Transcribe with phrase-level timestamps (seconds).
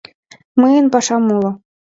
[0.61, 1.51] Мыйын пашам уло.